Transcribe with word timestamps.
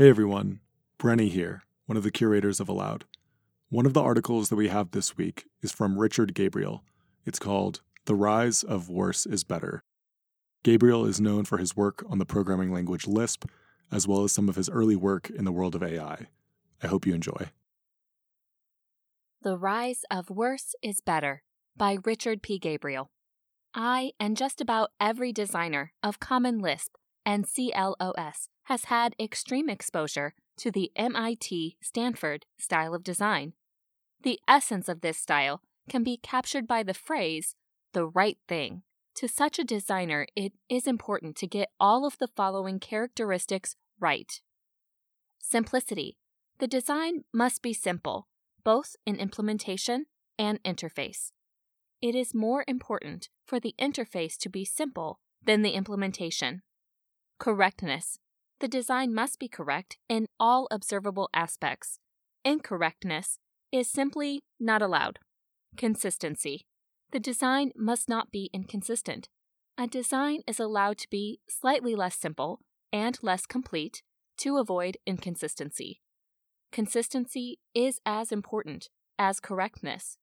Hey 0.00 0.08
everyone, 0.08 0.60
Brenny 0.98 1.28
here, 1.28 1.62
one 1.84 1.98
of 1.98 2.04
the 2.04 2.10
curators 2.10 2.58
of 2.58 2.70
Aloud. 2.70 3.04
One 3.68 3.84
of 3.84 3.92
the 3.92 4.00
articles 4.00 4.48
that 4.48 4.56
we 4.56 4.68
have 4.68 4.92
this 4.92 5.18
week 5.18 5.44
is 5.60 5.72
from 5.72 5.98
Richard 5.98 6.32
Gabriel. 6.32 6.82
It's 7.26 7.38
called 7.38 7.82
The 8.06 8.14
Rise 8.14 8.62
of 8.62 8.88
Worse 8.88 9.26
is 9.26 9.44
Better. 9.44 9.84
Gabriel 10.62 11.04
is 11.04 11.20
known 11.20 11.44
for 11.44 11.58
his 11.58 11.76
work 11.76 12.02
on 12.08 12.16
the 12.16 12.24
programming 12.24 12.72
language 12.72 13.06
Lisp, 13.06 13.44
as 13.92 14.08
well 14.08 14.24
as 14.24 14.32
some 14.32 14.48
of 14.48 14.56
his 14.56 14.70
early 14.70 14.96
work 14.96 15.28
in 15.28 15.44
the 15.44 15.52
world 15.52 15.74
of 15.74 15.82
AI. 15.82 16.28
I 16.82 16.86
hope 16.86 17.06
you 17.06 17.12
enjoy. 17.12 17.50
The 19.42 19.58
Rise 19.58 20.04
of 20.10 20.30
Worse 20.30 20.74
is 20.80 21.02
Better 21.02 21.42
by 21.76 21.98
Richard 22.06 22.40
P. 22.40 22.58
Gabriel. 22.58 23.10
I 23.74 24.12
and 24.18 24.34
just 24.34 24.62
about 24.62 24.92
every 24.98 25.30
designer 25.30 25.92
of 26.02 26.18
Common 26.18 26.58
Lisp 26.58 26.96
and 27.24 27.46
CLOS 27.46 28.48
has 28.64 28.84
had 28.84 29.14
extreme 29.18 29.68
exposure 29.68 30.34
to 30.56 30.70
the 30.70 30.92
MIT 30.96 31.76
Stanford 31.82 32.46
style 32.58 32.94
of 32.94 33.02
design. 33.02 33.54
The 34.22 34.38
essence 34.46 34.88
of 34.88 35.00
this 35.00 35.18
style 35.18 35.62
can 35.88 36.04
be 36.04 36.16
captured 36.16 36.66
by 36.66 36.82
the 36.82 36.94
phrase, 36.94 37.56
the 37.92 38.06
right 38.06 38.38
thing. 38.46 38.82
To 39.16 39.28
such 39.28 39.58
a 39.58 39.64
designer, 39.64 40.26
it 40.36 40.52
is 40.68 40.86
important 40.86 41.36
to 41.36 41.46
get 41.46 41.70
all 41.80 42.06
of 42.06 42.18
the 42.18 42.28
following 42.28 42.78
characteristics 42.78 43.76
right. 43.98 44.40
Simplicity. 45.38 46.18
The 46.58 46.68
design 46.68 47.24
must 47.32 47.62
be 47.62 47.72
simple, 47.72 48.28
both 48.62 48.96
in 49.06 49.16
implementation 49.16 50.06
and 50.38 50.62
interface. 50.62 51.32
It 52.00 52.14
is 52.14 52.34
more 52.34 52.64
important 52.68 53.28
for 53.44 53.58
the 53.58 53.74
interface 53.78 54.36
to 54.38 54.48
be 54.48 54.64
simple 54.64 55.20
than 55.44 55.62
the 55.62 55.72
implementation. 55.72 56.62
Correctness. 57.40 58.18
The 58.60 58.68
design 58.68 59.14
must 59.14 59.38
be 59.38 59.48
correct 59.48 59.96
in 60.10 60.26
all 60.38 60.68
observable 60.70 61.30
aspects. 61.32 61.98
Incorrectness 62.44 63.38
is 63.72 63.90
simply 63.90 64.42
not 64.60 64.82
allowed. 64.82 65.20
Consistency. 65.78 66.66
The 67.12 67.18
design 67.18 67.70
must 67.74 68.10
not 68.10 68.30
be 68.30 68.50
inconsistent. 68.52 69.30
A 69.78 69.86
design 69.86 70.42
is 70.46 70.60
allowed 70.60 70.98
to 70.98 71.08
be 71.08 71.40
slightly 71.48 71.94
less 71.94 72.14
simple 72.14 72.60
and 72.92 73.18
less 73.22 73.46
complete 73.46 74.02
to 74.36 74.58
avoid 74.58 74.98
inconsistency. 75.06 76.02
Consistency 76.70 77.58
is 77.74 78.02
as 78.04 78.32
important 78.32 78.90
as 79.18 79.40
correctness. 79.40 80.18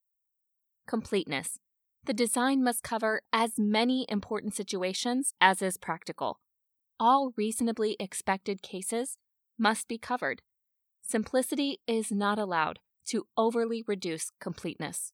Completeness. 0.88 1.58
The 2.06 2.14
design 2.14 2.64
must 2.64 2.84
cover 2.84 3.24
as 3.34 3.54
many 3.58 4.06
important 4.08 4.54
situations 4.54 5.34
as 5.42 5.64
is 5.64 5.78
practical 5.78 6.38
all 7.00 7.34
reasonably 7.36 7.96
expected 8.00 8.62
cases 8.62 9.18
must 9.58 9.88
be 9.88 9.98
covered. 9.98 10.42
Simplicity 11.02 11.80
is 11.88 12.12
not 12.12 12.38
allowed 12.38 12.80
to 13.08 13.28
overly 13.38 13.84
reduce 13.88 14.32
completeness. 14.40 15.14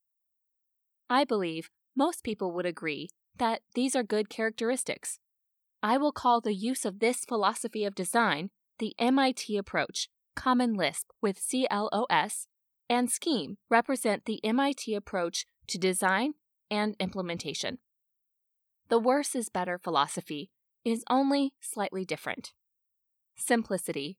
I 1.10 1.24
believe 1.24 1.70
most 1.96 2.24
people 2.24 2.52
would 2.54 2.66
agree 2.66 3.10
that 3.38 3.62
these 3.76 3.96
are 3.96 4.04
good 4.04 4.30
characteristics. 4.30 5.20
I 5.82 5.98
will 5.98 6.12
call 6.12 6.42
the 6.42 6.56
use 6.56 6.86
of 6.86 7.00
this 7.00 7.26
philosophy 7.26 7.86
of 7.86 7.96
design 7.96 8.50
the 8.80 8.96
MIT 8.98 9.58
approach. 9.58 10.10
Common 10.36 10.74
Lisp 10.74 11.10
with 11.22 11.40
CLOS 11.48 12.48
and 12.90 13.12
Scheme 13.12 13.58
represent 13.70 14.26
the 14.26 14.44
MIT 14.44 14.96
approach 14.96 15.46
to 15.68 15.78
design 15.78 16.34
and 16.72 16.96
implementation. 17.00 17.78
The 18.90 19.00
worse 19.00 19.36
is 19.36 19.50
better 19.50 19.78
philosophy 19.78 20.50
is 20.84 21.04
only 21.10 21.54
slightly 21.62 22.06
different. 22.06 22.54
Simplicity. 23.36 24.18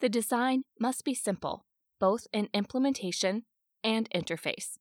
The 0.00 0.08
design 0.08 0.64
must 0.78 1.04
be 1.04 1.14
simple, 1.14 1.64
both 2.00 2.26
in 2.32 2.48
implementation 2.52 3.44
and 3.82 4.08
interface. 4.10 4.78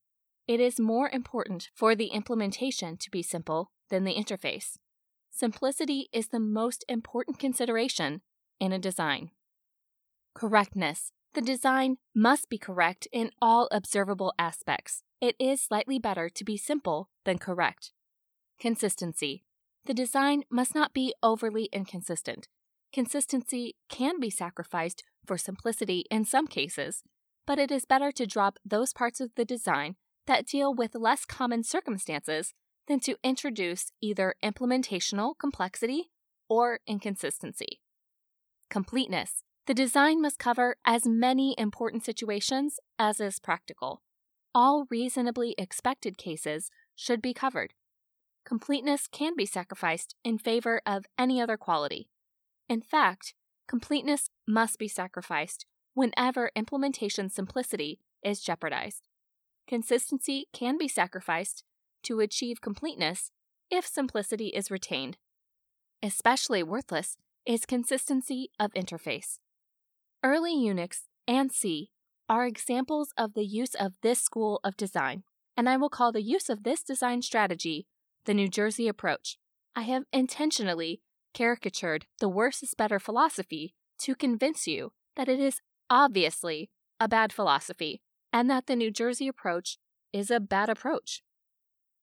It 0.48 0.60
is 0.60 0.80
more 0.80 1.10
important 1.10 1.70
for 1.74 1.96
the 1.96 2.08
implementation 2.08 2.98
to 2.98 3.10
be 3.10 3.22
simple 3.22 3.72
than 3.90 4.04
the 4.04 4.16
interface. 4.16 4.78
Simplicity 5.32 6.10
is 6.12 6.28
the 6.28 6.40
most 6.40 6.84
important 6.88 7.40
consideration 7.40 8.22
in 8.60 8.72
a 8.72 8.80
design. 8.80 9.32
Correctness. 10.34 11.12
The 11.34 11.42
design 11.42 11.98
must 12.14 12.50
be 12.50 12.58
correct 12.58 13.08
in 13.12 13.32
all 13.42 13.68
observable 13.72 14.34
aspects. 14.38 15.04
It 15.20 15.36
is 15.40 15.62
slightly 15.62 15.98
better 15.98 16.30
to 16.30 16.44
be 16.44 16.58
simple 16.58 17.10
than 17.26 17.40
correct. 17.40 17.92
Consistency. 18.60 19.44
The 19.86 19.94
design 19.94 20.44
must 20.50 20.74
not 20.74 20.94
be 20.94 21.14
overly 21.22 21.66
inconsistent. 21.74 22.48
Consistency 22.94 23.76
can 23.90 24.20
be 24.20 24.30
sacrificed 24.30 25.04
for 25.26 25.38
simplicity 25.38 26.06
in 26.10 26.24
some 26.24 26.48
cases, 26.48 27.04
but 27.46 27.60
it 27.60 27.72
is 27.72 27.86
better 27.86 28.12
to 28.12 28.26
drop 28.26 28.60
those 28.64 28.94
parts 28.94 29.20
of 29.20 29.32
the 29.36 29.44
design 29.44 29.96
that 30.26 30.48
deal 30.48 30.74
with 30.74 30.96
less 30.96 31.26
common 31.26 31.64
circumstances 31.64 32.54
than 32.88 33.00
to 33.02 33.18
introduce 33.24 33.92
either 34.02 34.36
implementational 34.44 35.34
complexity 35.38 36.12
or 36.48 36.80
inconsistency. 36.88 37.82
Completeness. 38.70 39.44
The 39.66 39.74
design 39.74 40.22
must 40.22 40.40
cover 40.40 40.76
as 40.86 41.06
many 41.06 41.56
important 41.58 42.06
situations 42.06 42.80
as 43.00 43.20
is 43.20 43.40
practical. 43.40 44.02
All 44.54 44.86
reasonably 44.90 45.56
expected 45.58 46.18
cases 46.18 46.70
should 46.96 47.22
be 47.22 47.34
covered 47.34 47.74
completeness 48.46 49.08
can 49.08 49.36
be 49.36 49.46
sacrificed 49.46 50.16
in 50.24 50.38
favor 50.38 50.82
of 50.86 51.06
any 51.18 51.42
other 51.42 51.58
quality. 51.58 52.10
In 52.70 52.82
fact, 52.82 53.34
completeness 53.68 54.30
must 54.48 54.80
be 54.80 54.88
sacrificed 54.88 55.66
whenever 55.94 56.52
implementation 56.56 57.30
simplicity 57.30 58.00
is 58.24 58.42
jeopardized. 58.42 59.08
Consistency 59.68 60.48
can 60.54 60.78
be 60.78 60.88
sacrificed 60.88 61.64
to 62.04 62.20
achieve 62.20 62.62
completeness 62.62 63.32
if 63.70 63.86
simplicity 63.88 64.48
is 64.48 64.72
retained. 64.72 65.18
Especially 66.02 66.64
worthless 66.64 67.18
is 67.46 67.66
consistency 67.66 68.50
of 68.60 68.74
interface. 68.74 69.40
Early 70.22 70.56
Unix 70.56 71.04
and 71.28 71.52
C 71.52 71.90
are 72.30 72.46
examples 72.46 73.14
of 73.18 73.34
the 73.34 73.46
use 73.46 73.76
of 73.76 73.94
this 74.02 74.20
school 74.20 74.60
of 74.64 74.78
design, 74.78 75.24
and 75.56 75.70
I 75.70 75.78
will 75.78 75.90
call 75.90 76.12
the 76.12 76.22
use 76.22 76.50
of 76.50 76.64
this 76.64 76.84
design 76.84 77.22
strategy 77.22 77.86
the 78.26 78.34
New 78.34 78.48
Jersey 78.48 78.88
approach. 78.88 79.38
I 79.76 79.82
have 79.84 80.04
intentionally 80.12 81.02
caricatured 81.34 82.06
the 82.20 82.30
worse 82.30 82.62
is 82.64 82.74
better 82.74 83.00
philosophy 83.00 83.74
to 84.00 84.16
convince 84.16 84.68
you 84.68 84.92
that 85.16 85.28
it 85.28 85.40
is 85.40 85.62
obviously 85.90 86.70
a 87.00 87.08
bad 87.08 87.34
philosophy 87.34 88.02
and 88.32 88.50
that 88.50 88.68
the 88.68 88.76
New 88.76 88.92
Jersey 88.92 89.28
approach 89.28 89.78
is 90.12 90.30
a 90.30 90.40
bad 90.40 90.70
approach. 90.70 91.24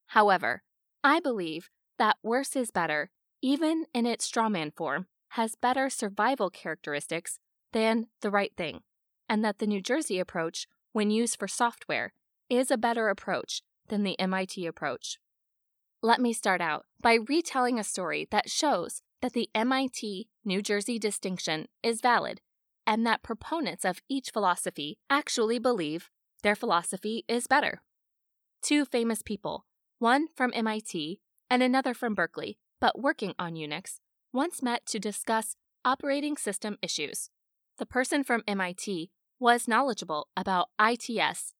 However, 0.07 0.63
I 1.03 1.19
believe 1.19 1.69
that 1.97 2.17
worse 2.21 2.55
is 2.55 2.71
better, 2.71 3.11
even 3.41 3.85
in 3.93 4.05
its 4.05 4.29
strawman 4.29 4.73
form, 4.75 5.07
has 5.29 5.55
better 5.55 5.89
survival 5.89 6.49
characteristics 6.49 7.39
than 7.71 8.07
the 8.21 8.31
right 8.31 8.51
thing, 8.57 8.81
and 9.29 9.43
that 9.45 9.59
the 9.59 9.67
New 9.67 9.81
Jersey 9.81 10.19
approach, 10.19 10.67
when 10.91 11.09
used 11.09 11.39
for 11.39 11.47
software, 11.47 12.13
is 12.49 12.69
a 12.69 12.77
better 12.77 13.07
approach 13.07 13.61
than 13.87 14.03
the 14.03 14.19
MIT 14.19 14.65
approach. 14.65 15.17
Let 16.03 16.19
me 16.19 16.33
start 16.33 16.61
out 16.61 16.85
by 16.99 17.19
retelling 17.29 17.77
a 17.77 17.83
story 17.83 18.27
that 18.31 18.49
shows 18.49 19.03
that 19.21 19.33
the 19.33 19.51
MIT 19.53 20.29
New 20.43 20.59
Jersey 20.63 20.97
distinction 20.97 21.67
is 21.83 22.01
valid 22.01 22.41
and 22.87 23.05
that 23.05 23.21
proponents 23.21 23.85
of 23.85 24.01
each 24.09 24.31
philosophy 24.31 24.97
actually 25.11 25.59
believe 25.59 26.09
their 26.41 26.55
philosophy 26.55 27.23
is 27.27 27.45
better. 27.45 27.83
Two 28.63 28.83
famous 28.83 29.21
people, 29.21 29.67
one 29.99 30.27
from 30.35 30.51
MIT 30.55 31.19
and 31.51 31.61
another 31.61 31.93
from 31.93 32.15
Berkeley, 32.15 32.57
but 32.79 32.99
working 32.99 33.35
on 33.37 33.53
Unix, 33.53 33.99
once 34.33 34.63
met 34.63 34.87
to 34.87 34.97
discuss 34.97 35.55
operating 35.85 36.35
system 36.35 36.77
issues. 36.81 37.29
The 37.77 37.85
person 37.85 38.23
from 38.23 38.41
MIT 38.47 39.11
was 39.39 39.67
knowledgeable 39.67 40.29
about 40.35 40.69
ITS, 40.79 41.53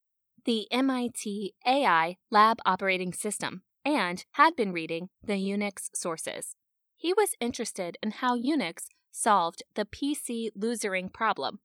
the 0.46 0.66
MIT 0.72 1.54
AI 1.64 2.18
Lab 2.32 2.58
Operating 2.66 3.14
System, 3.14 3.62
and 3.86 4.25
had 4.31 4.56
been 4.56 4.72
reading 4.72 5.10
the 5.24 5.33
Unix 5.33 5.89
sources. 5.94 6.56
He 6.95 7.13
was 7.13 7.36
interested 7.39 7.98
in 8.04 8.12
how 8.12 8.38
Unix 8.38 8.86
solved 9.12 9.63
the 9.75 9.86
PC 9.86 10.50
losering 10.56 11.10
problem. 11.10 11.60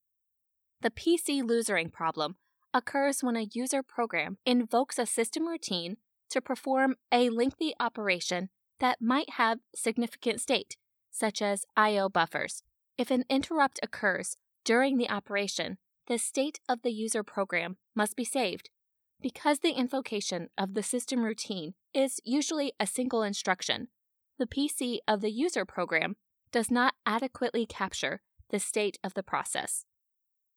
The 0.81 0.91
PC 0.91 1.43
losering 1.47 1.91
problem 1.91 2.37
occurs 2.75 3.23
when 3.23 3.37
a 3.37 3.49
user 3.53 3.83
program 3.83 4.39
invokes 4.45 4.99
a 4.99 5.07
system 5.07 5.47
routine 5.47 5.97
to 6.31 6.41
perform 6.41 6.97
a 7.13 7.31
lengthy 7.31 7.75
operation 7.79 8.51
that 8.81 9.01
might 9.01 9.31
have 9.31 9.61
significant 9.75 10.41
state, 10.41 10.77
such 11.11 11.41
as 11.41 11.65
I/O 11.77 12.09
buffers. 12.09 12.63
If 12.99 13.11
an 13.11 13.25
interrupt 13.31 13.79
occurs 13.83 14.37
during 14.65 14.99
the 14.99 15.09
operation, 15.09 15.79
the 16.09 16.19
state 16.19 16.61
of 16.69 16.83
the 16.83 16.93
user 16.93 17.23
program 17.23 17.79
must 17.95 18.17
be 18.17 18.25
saved. 18.25 18.71
Because 19.23 19.61
the 19.61 19.73
invocation 19.73 20.49
of 20.59 20.75
the 20.75 20.83
system 20.83 21.25
routine 21.25 21.75
is 21.95 22.21
usually 22.25 22.73
a 22.79 22.87
single 22.87 23.23
instruction, 23.23 23.89
the 24.39 24.47
PC 24.47 24.99
of 25.09 25.21
the 25.21 25.31
user 25.31 25.65
program 25.65 26.17
does 26.53 26.71
not 26.71 26.95
adequately 27.07 27.67
capture 27.67 28.21
the 28.51 28.59
state 28.59 28.99
of 29.03 29.15
the 29.15 29.23
process. 29.23 29.85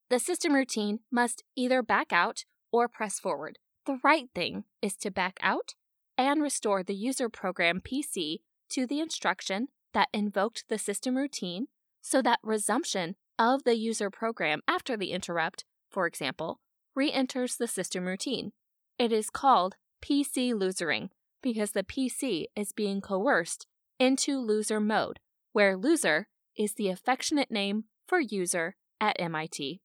The 0.10 0.20
system 0.20 0.54
routine 0.54 1.00
must 1.12 1.44
either 1.56 1.82
back 1.82 2.12
out 2.12 2.46
or 2.72 2.88
press 2.88 3.20
forward. 3.20 3.58
The 3.86 4.00
right 4.04 4.28
thing 4.36 4.66
is 4.82 4.96
to 4.98 5.12
back 5.12 5.40
out 5.42 5.76
and 6.18 6.42
restore 6.42 6.84
the 6.84 6.96
user 6.96 7.30
program 7.30 7.82
PC 7.82 8.40
to 8.70 8.86
the 8.86 9.00
instruction 9.00 9.70
that 9.94 10.10
invoked 10.14 10.66
the 10.68 10.78
system 10.78 11.16
routine 11.16 11.68
so 12.02 12.22
that 12.22 12.40
resumption 12.44 13.16
of 13.38 13.64
the 13.64 13.78
user 13.78 14.10
program 14.10 14.62
after 14.68 14.98
the 14.98 15.12
interrupt, 15.12 15.64
for 15.90 16.06
example, 16.06 16.60
re 17.00 17.12
enters 17.14 17.56
the 17.56 17.68
system 17.68 18.06
routine. 18.06 18.52
It 18.98 19.14
is 19.14 19.30
called 19.30 19.78
PC 20.04 20.54
losering 20.54 21.10
because 21.42 21.72
the 21.72 21.84
PC 21.84 22.48
is 22.58 22.74
being 22.74 23.00
coerced 23.00 23.66
into 23.98 24.38
loser 24.38 24.82
mode, 24.82 25.20
where 25.54 25.78
loser 25.78 26.28
is 26.58 26.74
the 26.74 26.90
affectionate 26.90 27.50
name 27.50 27.86
for 28.06 28.20
user 28.20 28.76
at 29.00 29.16
MIT. 29.18 29.80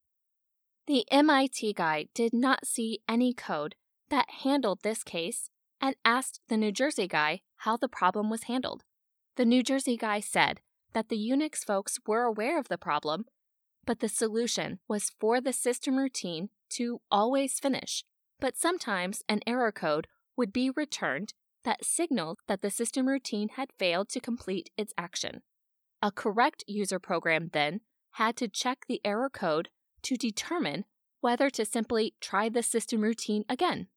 The 0.89 1.05
MIT 1.09 1.75
guy 1.75 2.09
did 2.15 2.33
not 2.35 2.67
see 2.67 2.99
any 3.09 3.33
code 3.33 3.77
that 4.11 4.43
handled 4.43 4.81
this 4.83 5.05
case 5.05 5.51
and 5.81 5.95
asked 6.05 6.41
the 6.49 6.57
New 6.57 6.73
Jersey 6.73 7.07
guy 7.07 7.43
how 7.59 7.77
the 7.77 7.89
problem 7.89 8.29
was 8.29 8.45
handled. 8.45 8.83
The 9.37 9.45
New 9.45 9.63
Jersey 9.63 9.97
guy 9.97 10.19
said 10.19 10.61
that 10.95 11.11
the 11.11 11.31
Unix 11.33 11.59
folks 11.59 12.01
were 12.09 12.25
aware 12.25 12.59
of 12.59 12.67
the 12.67 12.79
problem, 12.79 13.27
but 13.87 14.01
the 14.01 14.09
solution 14.09 14.81
was 14.89 15.13
for 15.21 15.41
the 15.41 15.53
system 15.53 15.97
routine 15.97 16.49
to 16.71 17.01
always 17.11 17.59
finish, 17.59 18.05
but 18.41 18.57
sometimes 18.57 19.23
an 19.29 19.41
error 19.47 19.73
code 19.73 20.07
would 20.37 20.53
be 20.53 20.71
returned 20.71 21.35
that 21.65 21.85
signaled 21.85 22.39
that 22.47 22.63
the 22.63 22.71
system 22.71 23.07
routine 23.07 23.51
had 23.51 23.73
failed 23.79 24.09
to 24.11 24.21
complete 24.21 24.71
its 24.77 24.93
action. 24.99 25.43
A 26.03 26.11
correct 26.11 26.65
user 26.67 26.99
program 26.99 27.51
then 27.53 27.81
had 28.13 28.37
to 28.37 28.49
check 28.49 28.85
the 28.87 29.01
error 29.05 29.31
code 29.31 29.71
to 30.03 30.17
determine 30.17 30.85
whether 31.21 31.49
to 31.49 31.65
simply 31.65 32.15
try 32.21 32.49
the 32.49 32.63
system 32.63 33.01
routine 33.01 33.45
again. 33.49 33.89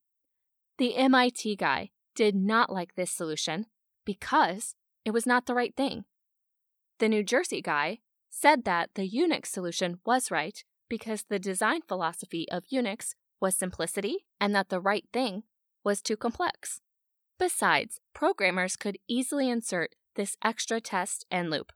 The 0.78 0.96
MIT 0.96 1.56
guy 1.56 1.90
did 2.14 2.34
not 2.34 2.72
like 2.72 2.94
this 2.94 3.10
solution 3.10 3.66
because 4.04 4.74
it 5.04 5.10
was 5.10 5.26
not 5.26 5.46
the 5.46 5.54
right 5.54 5.76
thing. 5.76 6.04
The 6.98 7.08
New 7.08 7.22
Jersey 7.22 7.60
guy 7.60 7.98
said 8.30 8.64
that 8.64 8.90
the 8.94 9.08
Unix 9.08 9.46
solution 9.46 9.98
was 10.06 10.30
right 10.30 10.64
because 10.88 11.24
the 11.28 11.38
design 11.38 11.80
philosophy 11.86 12.46
of 12.50 12.64
Unix 12.72 13.14
was 13.40 13.56
simplicity 13.56 14.26
and 14.40 14.54
that 14.54 14.68
the 14.68 14.80
right 14.80 15.04
thing 15.12 15.44
was 15.84 16.02
too 16.02 16.16
complex. 16.16 16.80
Besides, 17.38 18.00
programmers 18.14 18.76
could 18.76 18.98
easily 19.06 19.48
insert 19.48 19.94
this 20.16 20.36
extra 20.42 20.80
test 20.80 21.24
and 21.30 21.50
loop. 21.50 21.72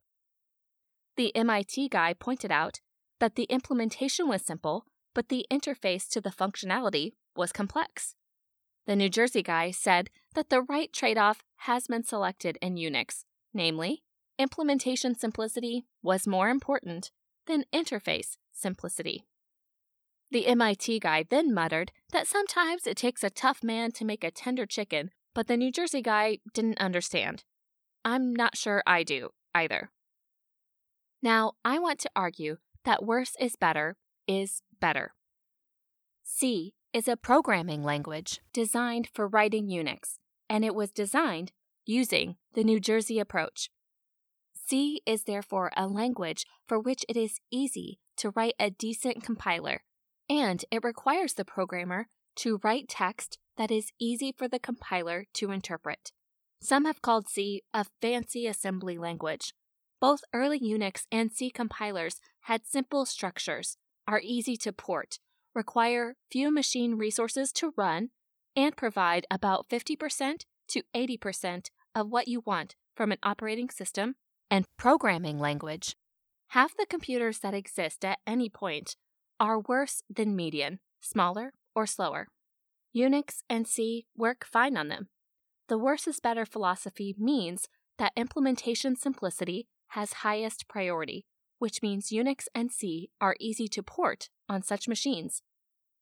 The 1.16 1.34
MIT 1.36 1.88
guy 1.88 2.14
pointed 2.14 2.50
out 2.50 2.80
that 3.20 3.36
the 3.36 3.44
implementation 3.44 4.28
was 4.28 4.42
simple, 4.42 4.86
but 5.14 5.28
the 5.28 5.46
interface 5.50 6.08
to 6.08 6.20
the 6.20 6.30
functionality 6.30 7.12
was 7.36 7.52
complex. 7.52 8.16
The 8.86 8.96
New 8.96 9.08
Jersey 9.08 9.42
guy 9.42 9.70
said 9.70 10.10
that 10.34 10.50
the 10.50 10.62
right 10.62 10.92
trade 10.92 11.18
off 11.18 11.44
has 11.58 11.86
been 11.86 12.02
selected 12.02 12.58
in 12.60 12.74
Unix, 12.74 13.24
namely, 13.54 14.02
implementation 14.38 15.14
simplicity 15.14 15.84
was 16.02 16.26
more 16.26 16.48
important 16.48 17.12
than 17.46 17.64
interface 17.72 18.36
simplicity. 18.52 19.24
The 20.30 20.46
MIT 20.46 21.00
guy 21.00 21.24
then 21.28 21.52
muttered 21.52 21.92
that 22.12 22.26
sometimes 22.26 22.86
it 22.86 22.96
takes 22.96 23.22
a 23.22 23.30
tough 23.30 23.62
man 23.62 23.92
to 23.92 24.04
make 24.04 24.24
a 24.24 24.30
tender 24.30 24.64
chicken, 24.64 25.10
but 25.34 25.46
the 25.46 25.56
New 25.56 25.70
Jersey 25.70 26.00
guy 26.00 26.38
didn't 26.54 26.80
understand. 26.80 27.44
I'm 28.04 28.34
not 28.34 28.56
sure 28.56 28.82
I 28.86 29.02
do 29.02 29.30
either. 29.54 29.90
Now, 31.22 31.52
I 31.64 31.78
want 31.78 31.98
to 32.00 32.10
argue 32.16 32.56
that 32.84 33.04
worse 33.04 33.36
is 33.38 33.56
better 33.56 33.96
is 34.26 34.62
better. 34.80 35.14
C 36.22 36.74
is 36.92 37.08
a 37.08 37.16
programming 37.16 37.82
language 37.82 38.40
designed 38.52 39.08
for 39.12 39.28
writing 39.28 39.68
Unix, 39.68 40.18
and 40.48 40.64
it 40.64 40.74
was 40.74 40.90
designed 40.90 41.52
using 41.84 42.36
the 42.54 42.64
New 42.64 42.80
Jersey 42.80 43.18
approach. 43.18 43.70
C 44.54 45.00
is 45.06 45.24
therefore 45.24 45.70
a 45.76 45.86
language 45.86 46.46
for 46.66 46.78
which 46.78 47.04
it 47.08 47.16
is 47.16 47.40
easy 47.50 47.98
to 48.22 48.30
write 48.36 48.54
a 48.60 48.70
decent 48.70 49.24
compiler, 49.24 49.82
and 50.30 50.64
it 50.70 50.84
requires 50.84 51.34
the 51.34 51.44
programmer 51.44 52.06
to 52.36 52.60
write 52.62 52.88
text 52.88 53.36
that 53.56 53.72
is 53.72 53.90
easy 53.98 54.30
for 54.30 54.46
the 54.46 54.60
compiler 54.60 55.26
to 55.34 55.50
interpret. 55.50 56.12
Some 56.60 56.84
have 56.84 57.02
called 57.02 57.28
C 57.28 57.62
a 57.74 57.84
fancy 58.00 58.46
assembly 58.46 58.96
language. 58.96 59.54
Both 60.00 60.20
early 60.32 60.60
Unix 60.60 61.02
and 61.10 61.32
C 61.32 61.50
compilers 61.50 62.20
had 62.42 62.64
simple 62.64 63.06
structures, 63.06 63.76
are 64.06 64.20
easy 64.22 64.56
to 64.58 64.72
port, 64.72 65.18
require 65.52 66.14
few 66.30 66.52
machine 66.52 66.94
resources 66.94 67.50
to 67.54 67.74
run, 67.76 68.10
and 68.54 68.76
provide 68.76 69.26
about 69.32 69.68
50% 69.68 70.44
to 70.68 70.82
80% 70.94 71.70
of 71.96 72.08
what 72.08 72.28
you 72.28 72.40
want 72.46 72.76
from 72.94 73.10
an 73.10 73.18
operating 73.24 73.68
system 73.68 74.14
and 74.48 74.64
programming 74.76 75.40
language. 75.40 75.96
Half 76.52 76.76
the 76.76 76.84
computers 76.84 77.38
that 77.38 77.54
exist 77.54 78.04
at 78.04 78.18
any 78.26 78.50
point 78.50 78.94
are 79.40 79.58
worse 79.58 80.02
than 80.14 80.36
median, 80.36 80.80
smaller, 81.00 81.54
or 81.74 81.86
slower. 81.86 82.28
Unix 82.94 83.38
and 83.48 83.66
C 83.66 84.04
work 84.14 84.44
fine 84.44 84.76
on 84.76 84.88
them. 84.88 85.08
The 85.68 85.78
worse 85.78 86.06
is 86.06 86.20
better 86.20 86.44
philosophy 86.44 87.14
means 87.16 87.68
that 87.96 88.12
implementation 88.16 88.96
simplicity 88.96 89.66
has 89.92 90.12
highest 90.24 90.68
priority, 90.68 91.24
which 91.58 91.80
means 91.80 92.10
Unix 92.10 92.48
and 92.54 92.70
C 92.70 93.08
are 93.18 93.34
easy 93.40 93.66
to 93.68 93.82
port 93.82 94.28
on 94.46 94.60
such 94.60 94.86
machines. 94.86 95.40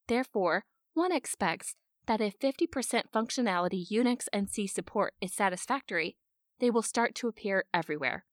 Therefore, 0.09 0.65
one 0.95 1.13
expects 1.13 1.77
that 2.09 2.21
if 2.21 2.37
50% 2.41 3.05
functionality 3.15 3.85
Unix 3.89 4.27
and 4.33 4.51
C 4.51 4.67
support 4.67 5.15
is 5.21 5.33
satisfactory, 5.33 6.17
they 6.59 6.73
will 6.73 6.83
start 6.83 7.15
to 7.15 7.29
appear 7.29 7.67
everywhere. 7.73 8.25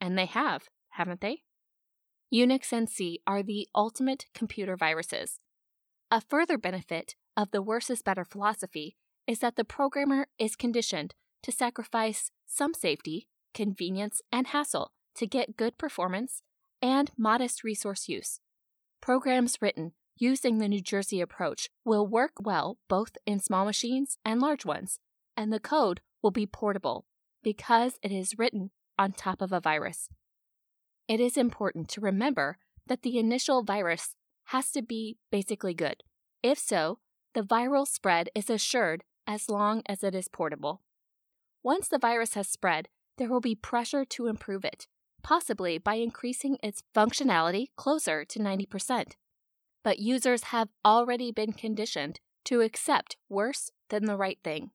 And 0.00 0.16
they 0.16 0.26
have, 0.26 0.68
haven't 0.90 1.20
they? 1.20 1.42
Unix 2.32 2.72
and 2.72 2.88
C 2.88 3.20
are 3.26 3.42
the 3.42 3.68
ultimate 3.74 4.26
computer 4.34 4.76
viruses. 4.76 5.38
A 6.10 6.20
further 6.20 6.58
benefit 6.58 7.14
of 7.36 7.50
the 7.50 7.62
worse 7.62 7.90
is 7.90 8.02
better 8.02 8.24
philosophy 8.24 8.96
is 9.26 9.38
that 9.40 9.56
the 9.56 9.64
programmer 9.64 10.26
is 10.38 10.56
conditioned 10.56 11.14
to 11.42 11.52
sacrifice 11.52 12.30
some 12.46 12.74
safety, 12.74 13.28
convenience, 13.54 14.22
and 14.32 14.48
hassle 14.48 14.92
to 15.14 15.26
get 15.26 15.56
good 15.56 15.78
performance 15.78 16.42
and 16.82 17.10
modest 17.16 17.64
resource 17.64 18.08
use. 18.08 18.40
Programs 19.00 19.58
written 19.60 19.92
using 20.16 20.58
the 20.58 20.68
New 20.68 20.80
Jersey 20.80 21.20
approach 21.20 21.68
will 21.84 22.06
work 22.06 22.32
well 22.40 22.78
both 22.88 23.16
in 23.26 23.38
small 23.38 23.64
machines 23.64 24.18
and 24.24 24.40
large 24.40 24.64
ones, 24.64 24.98
and 25.36 25.52
the 25.52 25.60
code 25.60 26.00
will 26.22 26.30
be 26.30 26.46
portable 26.46 27.04
because 27.42 27.98
it 28.02 28.10
is 28.10 28.38
written 28.38 28.70
on 28.98 29.12
top 29.12 29.42
of 29.42 29.52
a 29.52 29.60
virus. 29.60 30.08
It 31.08 31.20
is 31.20 31.36
important 31.36 31.88
to 31.90 32.00
remember 32.00 32.58
that 32.86 33.02
the 33.02 33.18
initial 33.18 33.62
virus 33.62 34.16
has 34.46 34.70
to 34.72 34.82
be 34.82 35.18
basically 35.30 35.74
good. 35.74 36.02
If 36.42 36.58
so, 36.58 36.98
the 37.34 37.42
viral 37.42 37.86
spread 37.86 38.28
is 38.34 38.50
assured 38.50 39.04
as 39.26 39.48
long 39.48 39.82
as 39.86 40.02
it 40.02 40.14
is 40.14 40.28
portable. 40.28 40.82
Once 41.62 41.88
the 41.88 41.98
virus 41.98 42.34
has 42.34 42.48
spread, 42.48 42.88
there 43.18 43.28
will 43.28 43.40
be 43.40 43.54
pressure 43.54 44.04
to 44.04 44.26
improve 44.26 44.64
it, 44.64 44.86
possibly 45.22 45.78
by 45.78 45.94
increasing 45.94 46.58
its 46.62 46.82
functionality 46.94 47.66
closer 47.76 48.24
to 48.24 48.38
90%. 48.38 49.12
But 49.82 49.98
users 49.98 50.44
have 50.44 50.68
already 50.84 51.30
been 51.32 51.52
conditioned 51.52 52.20
to 52.44 52.60
accept 52.60 53.16
worse 53.28 53.70
than 53.90 54.04
the 54.04 54.16
right 54.16 54.38
thing. 54.42 54.70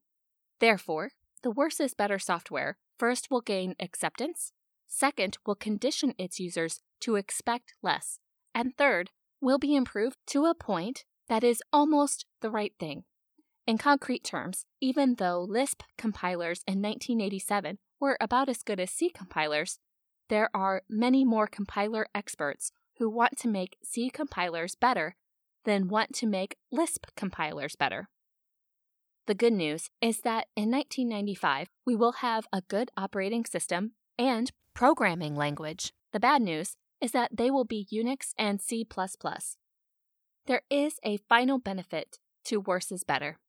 Therefore, 0.60 1.12
the 1.44 1.52
worse 1.52 1.80
is 1.80 1.94
better 1.94 2.20
software 2.20 2.78
first 2.98 3.32
will 3.32 3.42
gain 3.42 3.76
acceptance, 3.80 4.54
second 4.92 5.38
will 5.46 5.56
condition 5.56 6.14
its 6.18 6.40
users 6.40 6.82
to 7.00 7.16
expect 7.16 7.74
less, 7.82 8.20
and 8.54 8.78
third 8.78 9.10
will 9.40 9.58
be 9.58 9.76
improved 9.76 10.18
to 10.28 10.46
a 10.46 10.54
point 10.54 11.06
that 11.30 11.44
is 11.44 11.64
almost 11.72 12.26
the 12.42 12.52
right 12.52 12.74
thing. 12.78 13.04
In 13.66 13.78
concrete 13.78 14.24
terms, 14.24 14.66
even 14.82 15.16
though 15.16 15.46
Lisp 15.48 15.84
compilers 15.98 16.62
in 16.68 16.82
1987 16.82 17.78
were 18.00 18.18
about 18.20 18.50
as 18.50 18.64
good 18.64 18.80
as 18.80 18.92
C 18.92 19.10
compilers, 19.10 19.80
there 20.30 20.50
are 20.54 20.84
many 20.90 21.24
more 21.24 21.48
compiler 21.48 22.08
experts 22.14 22.72
who 22.98 23.10
want 23.10 23.38
to 23.38 23.48
make 23.48 23.78
C 23.84 24.10
compilers 24.10 24.76
better 24.76 25.16
than 25.64 25.88
want 25.88 26.14
to 26.16 26.28
make 26.28 26.58
Lisp 26.72 27.06
compilers 27.16 27.76
better. 27.76 28.10
The 29.28 29.36
good 29.36 29.54
news 29.54 29.90
is 30.02 30.22
that 30.22 30.48
in 30.58 30.70
1995, 30.72 31.70
we 31.86 31.96
will 31.96 32.14
have 32.14 32.48
a 32.52 32.64
good 32.68 32.92
operating 32.98 33.46
system 33.46 33.94
and 34.22 34.52
programming 34.76 35.36
language. 35.36 35.94
The 36.14 36.20
bad 36.20 36.44
news 36.44 36.78
is 37.02 37.12
that 37.12 37.36
they 37.36 37.50
will 37.50 37.66
be 37.66 37.88
Unix 37.92 38.34
and 38.38 38.62
C. 38.62 38.88
There 40.46 40.62
is 40.70 41.00
a 41.04 41.18
final 41.18 41.58
benefit 41.58 42.20
to 42.46 42.60
worse 42.60 42.92
is 42.92 43.04
better. 43.04 43.40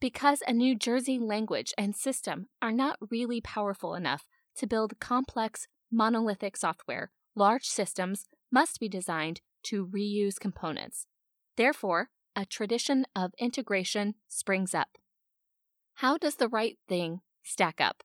Because 0.00 0.42
a 0.46 0.52
New 0.52 0.74
Jersey 0.74 1.20
language 1.20 1.72
and 1.78 1.94
system 1.94 2.48
are 2.60 2.72
not 2.72 2.98
really 3.12 3.40
powerful 3.40 3.94
enough 3.94 4.26
to 4.56 4.66
build 4.66 4.98
complex, 4.98 5.68
monolithic 5.88 6.56
software, 6.56 7.12
large 7.36 7.66
systems 7.66 8.26
must 8.50 8.80
be 8.80 8.88
designed 8.88 9.40
to 9.64 9.86
reuse 9.86 10.40
components. 10.40 11.06
Therefore, 11.56 12.08
a 12.34 12.44
tradition 12.44 13.06
of 13.14 13.34
integration 13.38 14.14
springs 14.26 14.74
up. 14.74 14.98
How 15.94 16.18
does 16.18 16.36
the 16.36 16.48
right 16.48 16.76
thing 16.88 17.20
stack 17.44 17.80
up? 17.80 18.02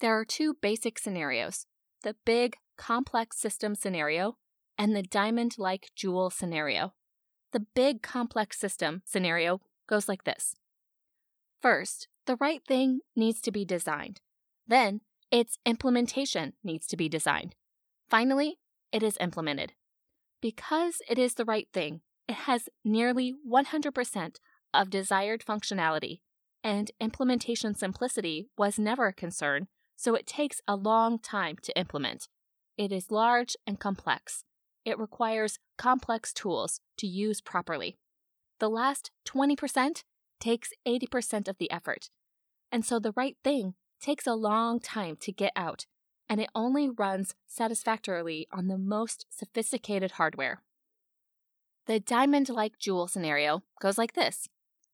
There 0.00 0.16
are 0.16 0.24
two 0.24 0.54
basic 0.60 0.98
scenarios 0.98 1.66
the 2.04 2.14
big, 2.24 2.56
complex 2.76 3.38
system 3.38 3.74
scenario 3.74 4.38
and 4.78 4.94
the 4.94 5.02
diamond 5.02 5.56
like 5.58 5.90
jewel 5.96 6.30
scenario. 6.30 6.94
The 7.52 7.66
big, 7.74 8.02
complex 8.02 8.58
system 8.60 9.02
scenario 9.04 9.60
goes 9.88 10.08
like 10.08 10.24
this 10.24 10.54
First, 11.60 12.06
the 12.26 12.36
right 12.36 12.62
thing 12.64 13.00
needs 13.16 13.40
to 13.40 13.50
be 13.50 13.64
designed. 13.64 14.20
Then, 14.66 15.00
its 15.32 15.58
implementation 15.66 16.52
needs 16.62 16.86
to 16.86 16.96
be 16.96 17.08
designed. 17.08 17.56
Finally, 18.08 18.58
it 18.92 19.02
is 19.02 19.18
implemented. 19.20 19.72
Because 20.40 21.02
it 21.10 21.18
is 21.18 21.34
the 21.34 21.44
right 21.44 21.68
thing, 21.72 22.02
it 22.28 22.36
has 22.46 22.68
nearly 22.84 23.34
100% 23.50 24.36
of 24.72 24.90
desired 24.90 25.44
functionality, 25.44 26.20
and 26.62 26.92
implementation 27.00 27.74
simplicity 27.74 28.48
was 28.56 28.78
never 28.78 29.06
a 29.06 29.12
concern, 29.12 29.66
so 29.98 30.14
it 30.14 30.28
takes 30.28 30.62
a 30.68 30.76
long 30.76 31.18
time 31.18 31.56
to 31.60 31.76
implement. 31.76 32.28
It 32.76 32.92
is 32.92 33.10
large 33.10 33.56
and 33.66 33.80
complex. 33.80 34.44
It 34.84 34.96
requires 34.96 35.58
complex 35.76 36.32
tools 36.32 36.80
to 36.98 37.08
use 37.08 37.40
properly. 37.40 37.98
The 38.60 38.70
last 38.70 39.10
20% 39.26 40.04
takes 40.38 40.72
80% 40.86 41.48
of 41.48 41.58
the 41.58 41.70
effort. 41.72 42.10
And 42.70 42.84
so 42.84 43.00
the 43.00 43.12
right 43.16 43.36
thing 43.42 43.74
takes 44.00 44.24
a 44.24 44.34
long 44.34 44.78
time 44.78 45.16
to 45.16 45.32
get 45.32 45.52
out, 45.56 45.86
and 46.28 46.40
it 46.40 46.50
only 46.54 46.88
runs 46.88 47.34
satisfactorily 47.48 48.46
on 48.52 48.68
the 48.68 48.78
most 48.78 49.26
sophisticated 49.28 50.12
hardware. 50.12 50.62
The 51.86 51.98
diamond 51.98 52.48
like 52.48 52.78
jewel 52.78 53.08
scenario 53.08 53.64
goes 53.80 53.98
like 53.98 54.12
this 54.12 54.48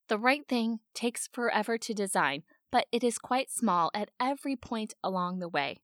The 0.09 0.19
right 0.19 0.49
thing 0.49 0.81
takes 0.95 1.29
forever 1.31 1.77
to 1.77 1.93
design, 1.93 2.45
but 2.75 2.87
it 2.91 3.05
is 3.05 3.19
quite 3.19 3.53
small 3.53 3.89
at 3.95 4.11
every 4.19 4.57
point 4.57 4.95
along 5.05 5.39
the 5.39 5.49
way. 5.49 5.77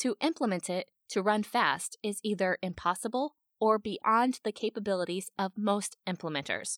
To 0.00 0.14
implement 0.20 0.68
it 0.68 0.90
to 1.08 1.22
run 1.22 1.42
fast 1.42 1.96
is 2.02 2.20
either 2.22 2.58
impossible 2.62 3.34
or 3.58 3.78
beyond 3.78 4.40
the 4.44 4.52
capabilities 4.52 5.30
of 5.38 5.52
most 5.56 5.96
implementers. 6.06 6.76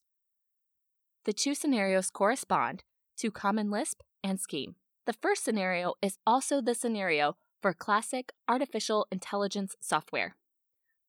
The 1.24 1.32
two 1.32 1.56
scenarios 1.56 2.10
correspond 2.10 2.84
to 3.16 3.32
Common 3.32 3.68
Lisp 3.68 4.02
and 4.22 4.38
Scheme. 4.38 4.76
The 5.04 5.14
first 5.14 5.42
scenario 5.42 5.94
is 6.00 6.18
also 6.24 6.60
the 6.60 6.76
scenario 6.76 7.36
for 7.60 7.72
classic 7.72 8.30
artificial 8.46 9.08
intelligence 9.10 9.74
software. 9.80 10.36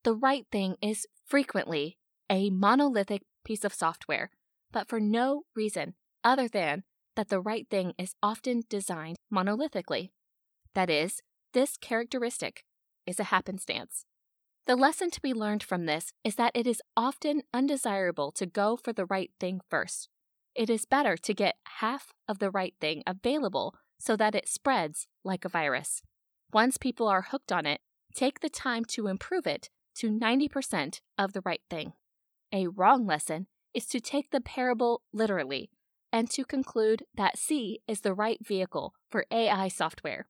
The 0.02 0.14
right 0.14 0.46
thing 0.50 0.74
is 0.82 1.06
frequently 1.24 1.98
a 2.28 2.50
monolithic 2.50 3.22
piece 3.44 3.64
of 3.64 3.72
software, 3.72 4.30
but 4.72 4.88
for 4.88 4.98
no 4.98 5.44
reason 5.54 5.94
other 6.24 6.48
than 6.48 6.82
that 7.18 7.30
the 7.30 7.40
right 7.40 7.66
thing 7.68 7.94
is 7.98 8.14
often 8.22 8.62
designed 8.68 9.16
monolithically. 9.34 10.10
That 10.76 10.88
is, 10.88 11.20
this 11.52 11.76
characteristic 11.76 12.62
is 13.08 13.18
a 13.18 13.24
happenstance. 13.34 14.04
The 14.68 14.76
lesson 14.76 15.10
to 15.10 15.20
be 15.20 15.34
learned 15.34 15.64
from 15.64 15.86
this 15.86 16.12
is 16.22 16.36
that 16.36 16.52
it 16.54 16.64
is 16.64 16.80
often 16.96 17.42
undesirable 17.52 18.30
to 18.36 18.46
go 18.46 18.76
for 18.76 18.92
the 18.92 19.04
right 19.04 19.32
thing 19.40 19.60
first. 19.68 20.08
It 20.54 20.70
is 20.70 20.84
better 20.84 21.16
to 21.16 21.34
get 21.34 21.56
half 21.80 22.12
of 22.28 22.38
the 22.38 22.52
right 22.52 22.74
thing 22.80 23.02
available 23.04 23.74
so 23.98 24.14
that 24.14 24.36
it 24.36 24.48
spreads 24.48 25.08
like 25.24 25.44
a 25.44 25.48
virus. 25.48 26.02
Once 26.52 26.76
people 26.76 27.08
are 27.08 27.22
hooked 27.22 27.50
on 27.50 27.66
it, 27.66 27.80
take 28.14 28.38
the 28.38 28.48
time 28.48 28.84
to 28.90 29.08
improve 29.08 29.44
it 29.44 29.70
to 29.96 30.08
90% 30.08 31.00
of 31.18 31.32
the 31.32 31.42
right 31.44 31.62
thing. 31.68 31.94
A 32.52 32.68
wrong 32.68 33.06
lesson 33.08 33.48
is 33.74 33.86
to 33.86 34.00
take 34.00 34.30
the 34.30 34.40
parable 34.40 35.02
literally 35.12 35.68
and 36.12 36.30
to 36.30 36.44
conclude 36.44 37.04
that 37.14 37.38
C 37.38 37.80
is 37.86 38.00
the 38.00 38.14
right 38.14 38.38
vehicle 38.44 38.94
for 39.10 39.26
AI 39.30 39.68
software. 39.68 40.26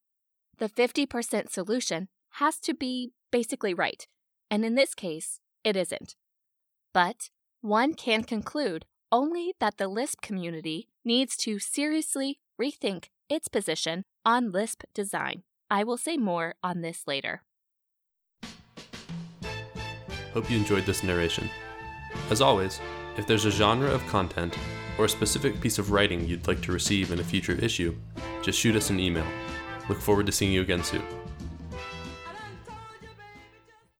The 0.58 0.68
50% 0.68 1.50
solution 1.50 2.08
has 2.32 2.58
to 2.60 2.74
be 2.74 3.12
basically 3.30 3.74
right, 3.74 4.06
and 4.50 4.64
in 4.64 4.74
this 4.74 4.94
case, 4.94 5.40
it 5.64 5.76
isn't. 5.76 6.16
But 6.92 7.30
one 7.60 7.94
can 7.94 8.24
conclude 8.24 8.86
only 9.10 9.54
that 9.60 9.78
the 9.78 9.88
Lisp 9.88 10.20
community 10.20 10.88
needs 11.04 11.36
to 11.38 11.58
seriously 11.58 12.40
rethink 12.60 13.06
its 13.28 13.48
position 13.48 14.04
on 14.24 14.52
Lisp 14.52 14.84
design. 14.94 15.42
I 15.70 15.84
will 15.84 15.96
say 15.96 16.16
more 16.16 16.54
on 16.62 16.80
this 16.80 17.06
later. 17.06 17.42
Hope 20.34 20.50
you 20.50 20.58
enjoyed 20.58 20.86
this 20.86 21.02
narration. 21.02 21.48
As 22.30 22.40
always, 22.40 22.80
if 23.16 23.26
there's 23.26 23.44
a 23.44 23.50
genre 23.50 23.90
of 23.90 24.06
content 24.06 24.56
or 24.98 25.04
a 25.04 25.08
specific 25.08 25.60
piece 25.60 25.78
of 25.78 25.90
writing 25.90 26.26
you'd 26.26 26.46
like 26.46 26.60
to 26.62 26.72
receive 26.72 27.12
in 27.12 27.20
a 27.20 27.24
future 27.24 27.52
issue, 27.52 27.94
just 28.42 28.58
shoot 28.58 28.76
us 28.76 28.90
an 28.90 29.00
email. 29.00 29.26
Look 29.88 30.00
forward 30.00 30.26
to 30.26 30.32
seeing 30.32 30.52
you 30.52 30.60
again 30.60 30.82
soon. 30.82 31.02